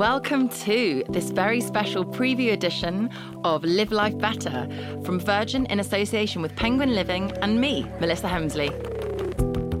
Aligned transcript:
Welcome 0.00 0.48
to 0.60 1.04
this 1.10 1.28
very 1.28 1.60
special 1.60 2.06
preview 2.06 2.54
edition 2.54 3.10
of 3.44 3.62
Live 3.64 3.92
Life 3.92 4.16
Better 4.16 4.66
from 5.04 5.20
Virgin 5.20 5.66
in 5.66 5.78
association 5.78 6.40
with 6.40 6.56
Penguin 6.56 6.94
Living 6.94 7.30
and 7.42 7.60
me, 7.60 7.84
Melissa 8.00 8.26
Hemsley. 8.26 8.70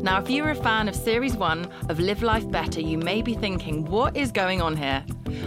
Now, 0.02 0.20
if 0.20 0.28
you 0.28 0.44
are 0.44 0.50
a 0.50 0.54
fan 0.54 0.90
of 0.90 0.94
Series 0.94 1.36
1 1.36 1.66
of 1.88 2.00
Live 2.00 2.22
Life 2.22 2.46
Better, 2.50 2.82
you 2.82 2.98
may 2.98 3.22
be 3.22 3.32
thinking, 3.32 3.86
what 3.86 4.14
is 4.14 4.30
going 4.30 4.60
on 4.60 4.76
here? 4.76 5.02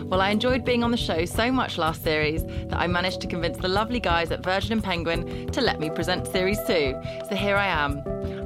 Well, 0.06 0.22
I 0.22 0.32
enjoyed 0.32 0.66
being 0.66 0.84
on 0.84 0.90
the 0.90 0.98
show 0.98 1.24
so 1.26 1.52
much 1.52 1.78
last 1.78 2.02
series 2.02 2.44
that 2.44 2.80
I 2.80 2.88
managed 2.88 3.22
to 3.22 3.28
convince 3.28 3.60
the 3.60 3.68
lovely 3.68 4.00
guys 4.00 4.32
at 4.32 4.44
Virgin 4.44 4.72
and 4.72 4.84
Penguin 4.84 5.52
to 5.52 5.62
let 5.62 5.80
me 5.80 5.92
present 5.92 6.26
Series 6.26 6.58
2. 6.66 7.00
So 7.30 7.36
here 7.36 7.58
I 7.58 7.68
am. 7.68 8.02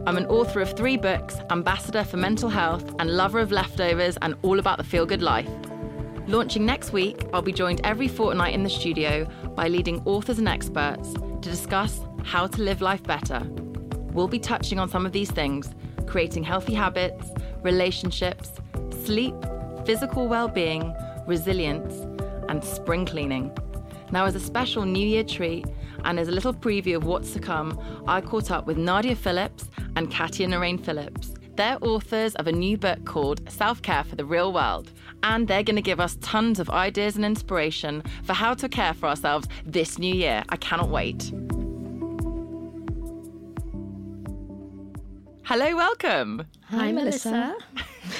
I'm 0.05 0.18
an 0.18 0.26
author 0.26 0.59
of 0.59 0.76
three 0.76 0.98
books, 0.98 1.38
ambassador 1.52 2.04
for 2.04 2.18
mental 2.18 2.49
health, 2.49 2.94
and 2.99 3.16
lover 3.16 3.40
of 3.40 3.54
leftovers 3.54 4.18
and 4.21 4.35
all 4.41 4.59
about 4.59 4.77
the 4.77 4.84
feel 4.84 5.05
good 5.05 5.21
life. 5.21 5.48
Launching 6.27 6.65
next 6.65 6.91
week, 6.91 7.23
I'll 7.31 7.41
be 7.41 7.53
joined 7.53 7.79
every 7.85 8.09
fortnight 8.09 8.53
in 8.53 8.63
the 8.63 8.70
studio 8.70 9.25
by 9.55 9.70
leading 9.70 10.01
authors 10.03 10.39
and 10.39 10.47
experts 10.49 11.13
to 11.13 11.49
discuss 11.49 12.01
how 12.25 12.47
to 12.47 12.61
live 12.61 12.81
life 12.81 13.01
better. 13.03 13.47
We'll 14.11 14.27
be 14.27 14.37
touching 14.37 14.77
on 14.77 14.89
some 14.89 15.05
of 15.05 15.13
these 15.13 15.31
things 15.31 15.73
creating 16.05 16.43
healthy 16.43 16.73
habits, 16.73 17.31
relationships, 17.63 18.51
sleep, 19.05 19.35
physical 19.85 20.27
well 20.27 20.49
being, 20.49 20.93
resilience, 21.25 21.93
and 22.49 22.61
spring 22.61 23.05
cleaning. 23.05 23.57
Now, 24.11 24.25
as 24.25 24.35
a 24.35 24.39
special 24.39 24.83
New 24.83 25.07
Year 25.07 25.23
treat 25.23 25.65
and 26.03 26.20
as 26.20 26.27
a 26.27 26.31
little 26.31 26.53
preview 26.53 26.98
of 26.98 27.05
what's 27.05 27.31
to 27.33 27.39
come, 27.39 27.79
I 28.05 28.20
caught 28.20 28.51
up 28.51 28.67
with 28.67 28.77
Nadia 28.77 29.15
Phillips 29.15 29.70
and 29.95 30.11
Katia 30.11 30.48
Narain 30.48 30.83
Phillips. 30.83 31.33
They're 31.57 31.79
authors 31.81 32.35
of 32.35 32.45
a 32.45 32.51
new 32.51 32.77
book 32.77 33.03
called 33.03 33.49
Self 33.49 33.81
Care 33.81 34.03
for 34.03 34.15
the 34.15 34.23
Real 34.23 34.53
World, 34.53 34.91
and 35.23 35.48
they're 35.48 35.63
going 35.63 35.76
to 35.76 35.82
give 35.82 35.99
us 35.99 36.18
tons 36.21 36.60
of 36.60 36.70
ideas 36.70 37.15
and 37.15 37.26
inspiration 37.26 38.04
for 38.23 38.34
how 38.34 38.54
to 38.54 38.70
care 38.70 38.93
for 38.93 39.07
ourselves 39.07 39.48
this 39.65 39.98
new 39.98 40.13
year. 40.13 40.43
I 40.49 40.57
cannot 40.57 40.90
wait. 40.90 41.32
Hello, 45.43 45.76
welcome. 45.77 46.45
Hi, 46.65 46.91
Melissa. 46.91 47.55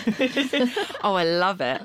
oh, 1.04 1.16
I 1.16 1.26
love 1.26 1.60
it. 1.60 1.82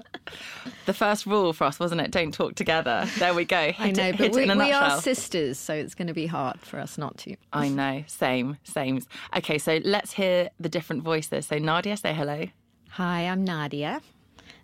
The 0.86 0.94
first 0.94 1.27
rule 1.27 1.52
for 1.52 1.64
us, 1.64 1.80
wasn't 1.80 2.00
it? 2.00 2.12
Don't 2.12 2.33
talk 2.33 2.55
together. 2.55 3.08
There 3.18 3.34
we 3.34 3.44
go. 3.44 3.72
Hit 3.72 3.80
I 3.80 3.90
know, 3.90 4.08
it, 4.10 4.18
but 4.18 4.33
we, 4.33 4.42
it 4.42 4.50
in 4.50 4.60
a 4.60 4.64
we 4.64 4.70
are 4.70 5.00
sisters, 5.00 5.58
so 5.58 5.74
it's 5.74 5.96
going 5.96 6.06
to 6.06 6.14
be 6.14 6.27
hard 6.27 6.60
for 6.60 6.78
us 6.78 6.96
not 6.96 7.18
to. 7.18 7.34
I 7.52 7.68
know. 7.68 8.05
Same, 8.06 8.56
same. 8.62 9.02
Okay, 9.36 9.58
so 9.58 9.80
let's 9.84 10.12
hear 10.12 10.50
the 10.60 10.68
different 10.68 11.02
voices. 11.02 11.46
So, 11.46 11.58
Nadia, 11.58 11.96
say 11.96 12.14
hello. 12.14 12.46
Hi, 12.90 13.22
I'm 13.22 13.42
Nadia. 13.42 14.00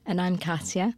And 0.09 0.23
I'm 0.23 0.39
Katia. 0.39 0.95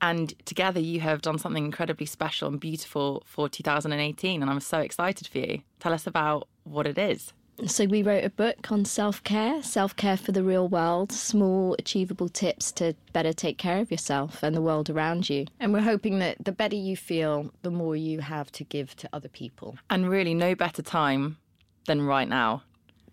And 0.00 0.32
together 0.46 0.78
you 0.78 1.00
have 1.00 1.22
done 1.22 1.38
something 1.38 1.64
incredibly 1.64 2.06
special 2.06 2.48
and 2.48 2.60
beautiful 2.60 3.24
for 3.26 3.48
2018. 3.48 4.40
And 4.40 4.50
I'm 4.50 4.60
so 4.60 4.78
excited 4.78 5.26
for 5.26 5.38
you. 5.38 5.62
Tell 5.80 5.92
us 5.92 6.06
about 6.06 6.46
what 6.62 6.86
it 6.86 6.96
is. 6.96 7.32
So, 7.66 7.84
we 7.84 8.02
wrote 8.02 8.24
a 8.24 8.30
book 8.30 8.72
on 8.72 8.84
self 8.84 9.22
care, 9.22 9.62
self 9.62 9.94
care 9.94 10.16
for 10.16 10.32
the 10.32 10.42
real 10.42 10.68
world, 10.68 11.12
small, 11.12 11.76
achievable 11.78 12.28
tips 12.28 12.72
to 12.72 12.94
better 13.12 13.32
take 13.32 13.58
care 13.58 13.78
of 13.78 13.92
yourself 13.92 14.42
and 14.42 14.56
the 14.56 14.62
world 14.62 14.90
around 14.90 15.30
you. 15.30 15.46
And 15.60 15.72
we're 15.72 15.80
hoping 15.80 16.18
that 16.18 16.44
the 16.44 16.50
better 16.50 16.74
you 16.74 16.96
feel, 16.96 17.52
the 17.62 17.70
more 17.70 17.94
you 17.94 18.20
have 18.20 18.50
to 18.52 18.64
give 18.64 18.96
to 18.96 19.08
other 19.12 19.28
people. 19.28 19.78
And 19.88 20.10
really, 20.10 20.34
no 20.34 20.56
better 20.56 20.82
time 20.82 21.38
than 21.86 22.02
right 22.02 22.28
now. 22.28 22.62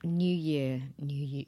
New 0.03 0.35
year, 0.35 0.81
new 0.99 1.25
you. 1.25 1.45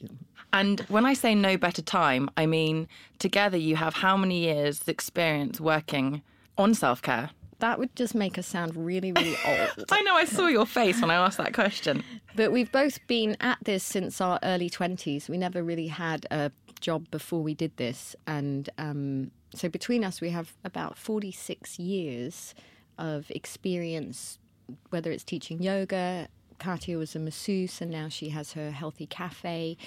And 0.51 0.81
when 0.81 1.05
I 1.05 1.13
say 1.13 1.33
no 1.33 1.57
better 1.57 1.81
time, 1.81 2.29
I 2.37 2.45
mean 2.45 2.87
together 3.19 3.57
you 3.57 3.75
have 3.75 3.95
how 3.95 4.15
many 4.15 4.39
years' 4.39 4.87
experience 4.87 5.59
working 5.59 6.21
on 6.57 6.73
self 6.73 7.01
care? 7.01 7.31
That 7.59 7.79
would 7.79 7.95
just 7.95 8.13
make 8.13 8.37
us 8.37 8.45
sound 8.45 8.75
really, 8.75 9.11
really 9.13 9.35
old. 9.47 9.85
I 9.89 10.01
know, 10.01 10.15
I 10.15 10.25
saw 10.25 10.47
your 10.47 10.65
face 10.65 10.99
when 11.01 11.09
I 11.09 11.15
asked 11.15 11.37
that 11.37 11.53
question. 11.53 12.03
But 12.35 12.51
we've 12.51 12.71
both 12.71 13.05
been 13.07 13.37
at 13.39 13.57
this 13.63 13.83
since 13.83 14.19
our 14.19 14.37
early 14.43 14.69
20s. 14.69 15.29
We 15.29 15.37
never 15.37 15.63
really 15.63 15.87
had 15.87 16.27
a 16.29 16.51
job 16.81 17.09
before 17.09 17.41
we 17.41 17.53
did 17.53 17.75
this. 17.77 18.15
And 18.27 18.69
um, 18.77 19.31
so 19.55 19.69
between 19.69 20.03
us, 20.03 20.19
we 20.19 20.29
have 20.31 20.53
about 20.63 20.97
46 20.97 21.79
years 21.79 22.53
of 22.97 23.31
experience, 23.31 24.39
whether 24.89 25.11
it's 25.11 25.23
teaching 25.23 25.61
yoga. 25.61 26.27
Katia 26.63 26.97
was 26.97 27.15
a 27.15 27.19
masseuse, 27.19 27.81
and 27.81 27.91
now 27.91 28.07
she 28.07 28.29
has 28.29 28.53
her 28.53 28.71
healthy 28.71 29.05
cafe, 29.05 29.77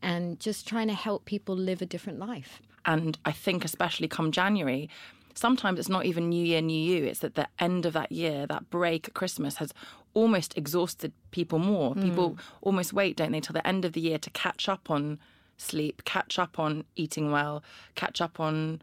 and 0.00 0.40
just 0.40 0.66
trying 0.66 0.88
to 0.88 0.94
help 0.94 1.26
people 1.26 1.54
live 1.54 1.82
a 1.82 1.86
different 1.86 2.18
life. 2.18 2.62
And 2.86 3.18
I 3.24 3.32
think, 3.32 3.64
especially 3.64 4.08
come 4.08 4.32
January, 4.32 4.88
sometimes 5.34 5.78
it's 5.78 5.90
not 5.90 6.06
even 6.06 6.30
New 6.30 6.44
Year, 6.44 6.62
New 6.62 6.72
You. 6.80 7.04
It's 7.04 7.22
at 7.22 7.34
the 7.34 7.48
end 7.58 7.84
of 7.84 7.92
that 7.92 8.10
year, 8.10 8.46
that 8.46 8.70
break 8.70 9.08
at 9.08 9.14
Christmas 9.14 9.56
has 9.56 9.74
almost 10.14 10.56
exhausted 10.56 11.12
people 11.30 11.58
more. 11.58 11.92
Hmm. 11.92 12.02
People 12.02 12.38
almost 12.62 12.92
wait, 12.92 13.16
don't 13.16 13.32
they, 13.32 13.40
till 13.40 13.52
the 13.52 13.66
end 13.66 13.84
of 13.84 13.92
the 13.92 14.00
year 14.00 14.18
to 14.18 14.30
catch 14.30 14.68
up 14.68 14.90
on 14.90 15.18
sleep, 15.58 16.02
catch 16.04 16.38
up 16.38 16.58
on 16.58 16.84
eating 16.96 17.30
well, 17.30 17.62
catch 17.94 18.20
up 18.20 18.40
on 18.40 18.82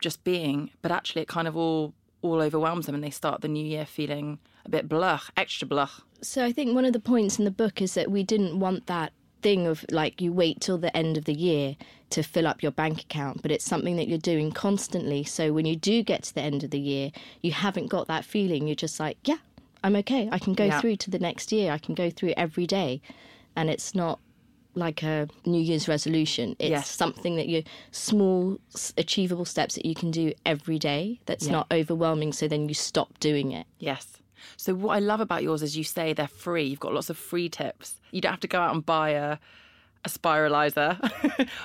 just 0.00 0.24
being. 0.24 0.70
But 0.82 0.90
actually, 0.90 1.22
it 1.22 1.28
kind 1.28 1.46
of 1.46 1.56
all 1.56 1.94
all 2.22 2.42
overwhelms 2.42 2.86
them, 2.86 2.96
and 2.96 3.04
they 3.04 3.10
start 3.10 3.40
the 3.40 3.48
new 3.48 3.64
year 3.64 3.86
feeling 3.86 4.38
a 4.64 4.68
bit 4.68 4.88
blah, 4.88 5.20
extra 5.36 5.66
blah. 5.66 5.88
So, 6.20 6.44
I 6.44 6.52
think 6.52 6.74
one 6.74 6.84
of 6.84 6.92
the 6.92 7.00
points 7.00 7.38
in 7.38 7.44
the 7.44 7.50
book 7.50 7.80
is 7.80 7.94
that 7.94 8.10
we 8.10 8.22
didn't 8.22 8.58
want 8.58 8.86
that 8.86 9.12
thing 9.40 9.66
of 9.68 9.84
like 9.92 10.20
you 10.20 10.32
wait 10.32 10.60
till 10.60 10.78
the 10.78 10.94
end 10.96 11.16
of 11.16 11.24
the 11.24 11.32
year 11.32 11.76
to 12.10 12.22
fill 12.24 12.46
up 12.46 12.60
your 12.62 12.72
bank 12.72 13.02
account, 13.02 13.40
but 13.40 13.52
it's 13.52 13.64
something 13.64 13.94
that 13.96 14.08
you're 14.08 14.18
doing 14.18 14.50
constantly. 14.50 15.22
So, 15.24 15.52
when 15.52 15.64
you 15.66 15.76
do 15.76 16.02
get 16.02 16.24
to 16.24 16.34
the 16.34 16.40
end 16.42 16.64
of 16.64 16.70
the 16.70 16.80
year, 16.80 17.12
you 17.42 17.52
haven't 17.52 17.86
got 17.86 18.08
that 18.08 18.24
feeling. 18.24 18.66
You're 18.66 18.74
just 18.74 18.98
like, 18.98 19.16
yeah, 19.24 19.36
I'm 19.84 19.94
okay. 19.96 20.28
I 20.32 20.38
can 20.38 20.54
go 20.54 20.64
Yeah. 20.64 20.80
through 20.80 20.96
to 20.96 21.10
the 21.10 21.18
next 21.20 21.52
year. 21.52 21.70
I 21.72 21.78
can 21.78 21.94
go 21.94 22.10
through 22.10 22.34
every 22.36 22.66
day. 22.66 23.00
And 23.54 23.70
it's 23.70 23.94
not 23.94 24.18
like 24.74 25.02
a 25.02 25.28
New 25.44 25.60
Year's 25.60 25.88
resolution. 25.88 26.54
It's 26.58 26.70
Yes. 26.70 26.90
something 26.90 27.36
that 27.36 27.48
you 27.48 27.62
small, 27.92 28.58
achievable 28.96 29.44
steps 29.44 29.74
that 29.74 29.84
you 29.86 29.94
can 29.94 30.10
do 30.10 30.32
every 30.46 30.78
day 30.78 31.20
that's 31.26 31.46
Yeah. 31.46 31.52
not 31.52 31.66
overwhelming. 31.72 32.32
So 32.32 32.46
then 32.48 32.68
you 32.68 32.74
stop 32.74 33.18
doing 33.20 33.52
it. 33.52 33.66
Yes. 33.78 34.18
So 34.56 34.74
what 34.74 34.94
I 34.96 35.00
love 35.00 35.20
about 35.20 35.42
yours 35.42 35.62
is 35.62 35.76
you 35.76 35.84
say 35.84 36.12
they're 36.12 36.28
free. 36.28 36.64
You've 36.64 36.80
got 36.80 36.94
lots 36.94 37.10
of 37.10 37.16
free 37.16 37.48
tips. 37.48 38.00
You 38.10 38.20
don't 38.20 38.32
have 38.32 38.40
to 38.40 38.48
go 38.48 38.60
out 38.60 38.74
and 38.74 38.84
buy 38.84 39.10
a 39.10 39.38
a 40.04 40.08
spiralizer 40.08 40.96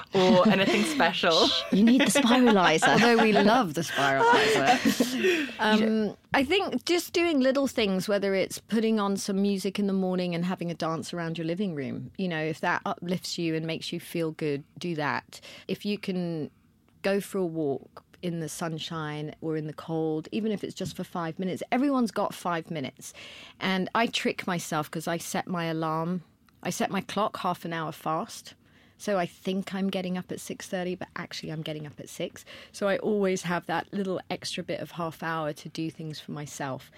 or 0.13 0.47
anything 0.49 0.83
special. 0.83 1.47
You 1.71 1.83
need 1.83 2.01
the 2.01 2.05
spiralizer. 2.05 2.87
Although 2.87 3.21
we 3.21 3.31
love 3.31 3.73
the 3.73 3.81
spiralizer. 3.81 5.49
um, 5.59 6.17
I 6.33 6.43
think 6.43 6.85
just 6.85 7.13
doing 7.13 7.39
little 7.39 7.67
things, 7.67 8.07
whether 8.07 8.33
it's 8.33 8.59
putting 8.59 8.99
on 8.99 9.17
some 9.17 9.41
music 9.41 9.79
in 9.79 9.87
the 9.87 9.93
morning 9.93 10.33
and 10.35 10.45
having 10.45 10.71
a 10.71 10.73
dance 10.73 11.13
around 11.13 11.37
your 11.37 11.45
living 11.45 11.75
room, 11.75 12.11
you 12.17 12.27
know, 12.27 12.41
if 12.41 12.59
that 12.61 12.81
uplifts 12.85 13.37
you 13.37 13.55
and 13.55 13.65
makes 13.65 13.93
you 13.93 13.99
feel 13.99 14.31
good, 14.31 14.63
do 14.77 14.95
that. 14.95 15.39
If 15.67 15.85
you 15.85 15.97
can 15.97 16.49
go 17.01 17.19
for 17.19 17.37
a 17.37 17.45
walk 17.45 18.02
in 18.23 18.39
the 18.39 18.49
sunshine 18.49 19.35
or 19.41 19.55
in 19.55 19.67
the 19.67 19.73
cold, 19.73 20.27
even 20.31 20.51
if 20.51 20.63
it's 20.63 20.73
just 20.73 20.95
for 20.95 21.03
five 21.03 21.37
minutes, 21.37 21.61
everyone's 21.71 22.09
got 22.09 22.33
five 22.33 22.71
minutes. 22.71 23.13
And 23.59 23.89
I 23.93 24.07
trick 24.07 24.47
myself 24.47 24.89
because 24.89 25.07
I 25.07 25.17
set 25.17 25.45
my 25.45 25.65
alarm, 25.65 26.23
I 26.63 26.71
set 26.71 26.89
my 26.89 27.01
clock 27.01 27.37
half 27.37 27.65
an 27.65 27.73
hour 27.73 27.91
fast. 27.91 28.55
So 28.97 29.19
I 29.19 29.25
think 29.25 29.75
I'm 29.75 29.89
getting 29.89 30.17
up 30.17 30.31
at 30.31 30.39
6:30 30.39 30.95
but 30.97 31.09
actually 31.17 31.51
I'm 31.51 31.61
getting 31.61 31.85
up 31.85 31.99
at 31.99 32.07
6. 32.07 32.45
So 32.71 32.87
I 32.87 32.97
always 32.99 33.41
have 33.43 33.65
that 33.65 33.91
little 33.91 34.21
extra 34.29 34.63
bit 34.63 34.79
of 34.79 34.91
half 34.91 35.21
hour 35.21 35.51
to 35.53 35.69
do 35.69 35.91
things 35.91 36.19
for 36.19 36.31
myself. 36.31 36.89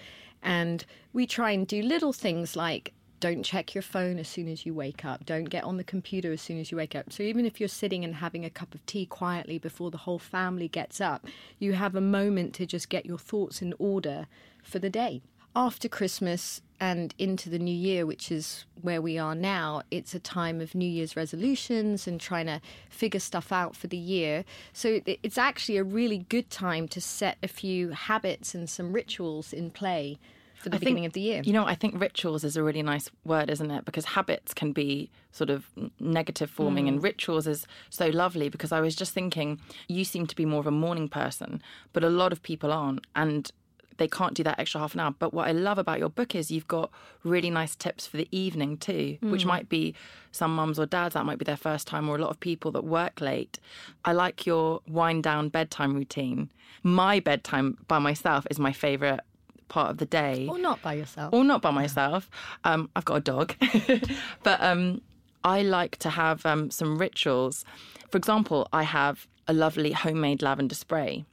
And 0.43 0.85
we 1.13 1.25
try 1.25 1.51
and 1.51 1.65
do 1.65 1.81
little 1.81 2.13
things 2.13 2.55
like 2.55 2.93
don't 3.25 3.41
check 3.41 3.73
your 3.73 3.81
phone 3.81 4.19
as 4.19 4.27
soon 4.27 4.47
as 4.47 4.67
you 4.67 4.73
wake 4.75 5.03
up. 5.03 5.25
Don't 5.25 5.45
get 5.45 5.63
on 5.63 5.77
the 5.77 5.83
computer 5.83 6.31
as 6.31 6.41
soon 6.41 6.59
as 6.59 6.69
you 6.69 6.77
wake 6.77 6.93
up. 6.93 7.11
So 7.11 7.23
even 7.23 7.43
if 7.43 7.59
you're 7.59 7.67
sitting 7.67 8.03
and 8.03 8.13
having 8.13 8.45
a 8.45 8.51
cup 8.51 8.75
of 8.75 8.85
tea 8.85 9.07
quietly 9.07 9.57
before 9.57 9.89
the 9.89 9.97
whole 9.97 10.19
family 10.19 10.67
gets 10.67 11.01
up, 11.01 11.25
you 11.57 11.73
have 11.73 11.95
a 11.95 12.01
moment 12.01 12.53
to 12.55 12.67
just 12.67 12.87
get 12.87 13.03
your 13.03 13.17
thoughts 13.17 13.63
in 13.63 13.73
order 13.79 14.27
for 14.61 14.77
the 14.77 14.91
day. 14.91 15.23
after 15.55 15.87
Christmas 15.87 16.61
and 16.79 17.15
into 17.17 17.49
the 17.49 17.57
new 17.57 17.73
year, 17.73 18.05
which 18.05 18.29
is 18.29 18.65
where 18.81 19.01
we 19.01 19.17
are 19.17 19.33
now, 19.33 19.81
it's 19.89 20.13
a 20.13 20.19
time 20.19 20.59
of 20.59 20.75
New 20.75 20.89
Year's 20.89 21.15
resolutions 21.15 22.05
and 22.05 22.19
trying 22.19 22.47
to 22.47 22.59
figure 22.89 23.21
stuff 23.21 23.51
out 23.53 23.75
for 23.75 23.87
the 23.87 23.97
year. 23.97 24.43
So 24.73 24.99
it's 25.05 25.37
actually 25.37 25.77
a 25.77 25.83
really 25.83 26.17
good 26.17 26.49
time 26.49 26.89
to 26.89 26.99
set 26.99 27.37
a 27.41 27.47
few 27.47 27.91
habits 27.91 28.53
and 28.53 28.69
some 28.69 28.91
rituals 28.91 29.53
in 29.53 29.71
play 29.71 30.19
for 30.65 30.69
the 30.69 30.77
I 30.77 30.79
beginning 30.79 31.03
think, 31.03 31.11
of 31.11 31.13
the 31.13 31.21
year. 31.21 31.41
You 31.45 31.53
know, 31.53 31.63
I 31.63 31.75
think 31.75 32.01
rituals 32.01 32.43
is 32.43 32.57
a 32.57 32.63
really 32.63 32.81
nice 32.81 33.11
word, 33.23 33.51
isn't 33.51 33.69
it? 33.69 33.85
Because 33.85 34.05
habits 34.05 34.51
can 34.51 34.71
be 34.71 35.11
sort 35.31 35.51
of 35.51 35.69
negative 35.99 36.49
forming, 36.49 36.87
and 36.87 36.99
mm. 36.99 37.03
rituals 37.03 37.45
is 37.45 37.67
so 37.91 38.07
lovely 38.07 38.49
because 38.49 38.71
I 38.71 38.81
was 38.81 38.95
just 38.95 39.13
thinking, 39.13 39.59
you 39.87 40.03
seem 40.03 40.25
to 40.25 40.35
be 40.35 40.43
more 40.43 40.59
of 40.59 40.65
a 40.65 40.71
morning 40.71 41.07
person, 41.07 41.61
but 41.93 42.03
a 42.03 42.09
lot 42.09 42.31
of 42.31 42.41
people 42.41 42.71
aren't. 42.71 43.05
And 43.15 43.51
they 43.97 44.07
can't 44.07 44.33
do 44.33 44.43
that 44.43 44.59
extra 44.59 44.81
half 44.81 44.95
an 44.95 45.01
hour. 45.01 45.13
But 45.19 45.35
what 45.35 45.47
I 45.47 45.51
love 45.51 45.77
about 45.77 45.99
your 45.99 46.09
book 46.09 46.33
is 46.33 46.49
you've 46.49 46.67
got 46.67 46.89
really 47.23 47.51
nice 47.51 47.75
tips 47.75 48.07
for 48.07 48.17
the 48.17 48.27
evening 48.31 48.77
too, 48.77 49.19
which 49.21 49.43
mm. 49.43 49.47
might 49.47 49.69
be 49.69 49.93
some 50.31 50.55
mums 50.55 50.79
or 50.79 50.87
dads, 50.87 51.13
that 51.13 51.25
might 51.25 51.37
be 51.37 51.45
their 51.45 51.55
first 51.55 51.85
time, 51.85 52.09
or 52.09 52.15
a 52.15 52.19
lot 52.19 52.31
of 52.31 52.39
people 52.39 52.71
that 52.71 52.83
work 52.83 53.21
late. 53.21 53.59
I 54.03 54.13
like 54.13 54.47
your 54.47 54.81
wind 54.87 55.21
down 55.21 55.49
bedtime 55.49 55.93
routine. 55.93 56.49
My 56.81 57.19
bedtime 57.19 57.77
by 57.87 57.99
myself 57.99 58.47
is 58.49 58.57
my 58.57 58.73
favourite 58.73 59.19
part 59.67 59.89
of 59.89 59.97
the 59.97 60.05
day 60.05 60.47
or 60.49 60.59
not 60.59 60.81
by 60.81 60.93
yourself. 60.93 61.33
or 61.33 61.43
not 61.43 61.61
by 61.61 61.71
myself. 61.71 62.29
Um, 62.63 62.89
I've 62.95 63.05
got 63.05 63.15
a 63.15 63.21
dog, 63.21 63.55
but 64.43 64.61
um, 64.61 65.01
I 65.43 65.61
like 65.61 65.97
to 65.97 66.09
have 66.09 66.45
um, 66.45 66.71
some 66.71 66.97
rituals. 66.97 67.65
For 68.09 68.17
example, 68.17 68.67
I 68.71 68.83
have 68.83 69.27
a 69.47 69.53
lovely 69.53 69.91
homemade 69.91 70.41
lavender 70.41 70.75
spray, 70.75 71.25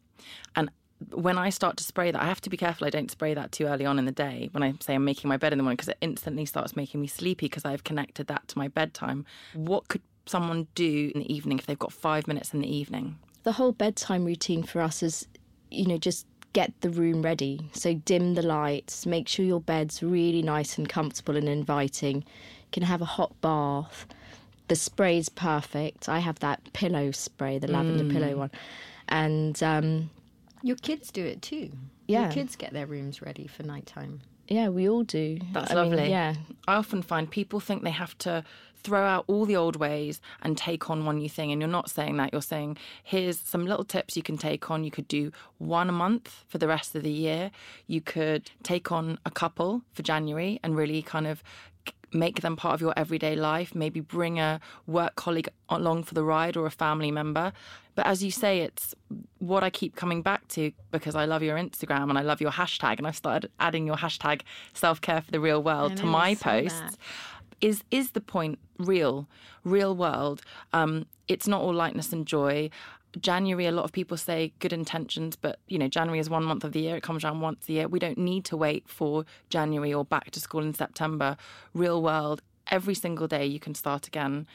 and 0.56 0.70
when 1.11 1.37
I 1.38 1.50
start 1.50 1.76
to 1.79 1.84
spray 1.84 2.11
that, 2.11 2.23
I 2.23 2.26
have 2.26 2.40
to 2.43 2.50
be 2.50 2.56
careful 2.56 2.87
I 2.87 2.90
don't 2.90 3.11
spray 3.11 3.34
that 3.34 3.52
too 3.52 3.67
early 3.67 3.84
on 3.84 3.99
in 3.99 4.05
the 4.05 4.12
day 4.12 4.49
when 4.52 4.62
I 4.62 4.75
say 4.81 4.94
I'm 4.94 5.05
making 5.05 5.29
my 5.29 5.37
bed 5.37 5.52
in 5.52 5.58
the 5.58 5.64
morning 5.64 5.76
because 5.76 5.88
it 5.88 5.99
instantly 6.00 6.44
starts 6.46 6.76
making 6.76 7.00
me 7.00 7.06
sleepy 7.08 7.46
because 7.46 7.64
I've 7.64 7.84
connected 7.84 8.29
that 8.29 8.46
to 8.49 8.58
my 8.58 8.69
bedtime. 8.69 9.25
What 9.55 9.88
could 9.88 10.02
someone 10.26 10.69
do 10.75 11.11
in 11.14 11.20
the 11.23 11.32
evening 11.32 11.58
if 11.58 11.67
they've 11.67 11.79
got 11.79 11.93
five 11.93 12.29
minutes 12.29 12.55
in 12.55 12.61
the 12.61 12.73
evening? 12.73 13.19
The 13.43 13.52
whole 13.52 13.73
bedtime 13.73 14.25
routine 14.25 14.62
for 14.62 14.81
us 14.81 15.02
is, 15.02 15.26
you 15.70 15.87
know, 15.87 15.99
just 15.99 16.26
get 16.52 16.72
the 16.81 16.90
room 16.90 17.22
ready. 17.22 17.70
So 17.72 17.94
dim 17.94 18.34
the 18.34 18.43
lights, 18.43 19.06
make 19.06 19.28
sure 19.28 19.44
your 19.44 19.60
bed's 19.60 20.02
really 20.02 20.43
nice 20.43 20.76
and 20.78 20.88
comfortable 20.88 21.37
and 21.37 21.49
inviting. 21.49 22.16
You 22.19 22.69
can 22.72 22.82
have 22.82 23.00
a 23.02 23.06
hot 23.06 23.38
bath. 23.40 24.06
The 24.69 24.76
spray's 24.76 25.28
perfect. 25.28 26.08
I 26.08 26.19
have 26.20 26.38
that 26.40 26.72
pillow 26.72 27.10
spray, 27.10 27.58
the 27.58 27.69
lavender 27.70 28.04
pillow 28.12 28.37
one. 28.37 28.50
And 29.08 29.62
um, 29.62 30.10
Your 30.62 30.76
kids 30.76 31.10
do 31.10 31.25
it 31.25 31.43
too. 31.43 31.70
Yeah. 32.06 32.22
Your 32.25 32.32
kids 32.32 32.56
get 32.56 32.72
their 32.72 32.87
rooms 32.87 33.22
ready 33.22 33.46
for 33.46 33.62
nighttime. 33.62 34.20
yeah, 34.48 34.69
we 34.69 34.88
all 34.88 35.02
do. 35.05 35.38
That's 35.52 35.70
I 35.72 35.75
mean, 35.82 35.90
lovely. 35.93 36.10
yeah. 36.10 36.34
I 36.69 36.75
often 36.76 37.02
find 37.02 37.31
people 37.31 37.60
think 37.60 37.82
they 37.82 37.90
have 37.90 38.16
to 38.19 38.44
throw 38.82 39.05
out 39.05 39.25
all 39.26 39.44
the 39.46 39.56
old 39.56 39.76
ways 39.76 40.20
and 40.43 40.56
take 40.56 40.90
on 40.90 41.05
one 41.05 41.19
new 41.19 41.29
thing. 41.29 41.52
And 41.52 41.61
you're 41.61 41.69
not 41.70 41.90
saying 41.90 42.17
that. 42.19 42.32
You're 42.32 42.43
saying, 42.43 42.79
here's 43.02 43.38
some 43.38 43.67
little 43.67 43.84
tips 43.84 44.17
you 44.17 44.23
can 44.23 44.38
take 44.38 44.70
on. 44.70 44.84
You 44.84 44.90
could 44.90 45.08
do 45.08 45.32
one 45.58 45.88
a 45.88 45.93
month 45.93 46.44
for 46.49 46.58
the 46.58 46.69
rest 46.69 46.94
of 46.94 47.02
the 47.02 47.11
year. 47.11 47.50
You 47.87 48.00
could 48.00 48.50
take 48.62 48.93
on 48.93 49.19
a 49.25 49.31
couple 49.31 49.82
for 49.93 50.02
January 50.02 50.61
and 50.62 50.76
really 50.76 51.02
kind 51.02 51.26
of 51.26 51.43
make 52.14 52.43
them 52.43 52.56
part 52.56 52.75
of 52.75 52.81
your 52.81 52.93
everyday 52.96 53.34
life. 53.37 53.75
Maybe 53.75 54.00
bring 54.00 54.38
a 54.38 54.61
work 54.87 55.17
colleague 55.17 55.49
along 55.69 56.05
for 56.05 56.14
the 56.14 56.25
ride 56.25 56.56
or 56.56 56.67
a 56.67 56.70
family 56.70 57.11
member. 57.11 57.52
But 57.94 58.06
as 58.06 58.23
you 58.23 58.31
say, 58.31 58.61
it's 58.61 58.94
what 59.38 59.62
I 59.62 59.70
keep 59.70 59.96
coming 59.96 60.23
back 60.23 60.49
to 60.49 60.73
because 60.90 61.14
I 61.14 61.26
love 61.26 61.43
your 61.43 61.58
Instagram 61.58 62.08
and 62.08 62.19
I 62.19 62.23
love 62.23 62.40
your 62.40 62.50
hashtag. 62.50 62.99
And 62.99 63.06
I've 63.06 63.17
started 63.17 63.50
adding 63.61 63.87
your 63.87 63.96
hashtag 63.96 64.43
self 64.73 65.00
care 65.00 65.20
for 65.20 65.31
the 65.31 65.40
real 65.40 65.62
world 65.62 65.96
to 65.99 66.06
my 66.06 66.34
posts. 66.34 66.81
that. 66.81 66.96
Is 67.62 67.82
is 67.90 68.10
the 68.10 68.20
point 68.20 68.58
real, 68.78 69.28
real 69.64 69.96
world? 69.96 70.42
Um, 70.74 71.06
it's 71.28 71.48
not 71.48 71.62
all 71.62 71.72
lightness 71.72 72.12
and 72.12 72.26
joy. 72.26 72.68
January, 73.20 73.66
a 73.66 73.72
lot 73.72 73.84
of 73.84 73.92
people 73.92 74.16
say 74.16 74.52
good 74.58 74.72
intentions, 74.72 75.36
but 75.36 75.58
you 75.68 75.78
know, 75.78 75.88
January 75.88 76.18
is 76.18 76.28
one 76.28 76.44
month 76.44 76.64
of 76.64 76.72
the 76.72 76.80
year. 76.80 76.96
It 76.96 77.02
comes 77.02 77.24
around 77.24 77.40
once 77.40 77.68
a 77.68 77.72
year. 77.72 77.88
We 77.88 77.98
don't 77.98 78.18
need 78.18 78.44
to 78.46 78.56
wait 78.56 78.88
for 78.88 79.24
January 79.48 79.94
or 79.94 80.04
back 80.04 80.30
to 80.32 80.40
school 80.40 80.62
in 80.62 80.74
September. 80.74 81.36
Real 81.72 82.02
world, 82.02 82.42
every 82.70 82.94
single 82.94 83.28
day 83.28 83.46
you 83.46 83.60
can 83.60 83.74
start 83.74 84.06
again 84.06 84.46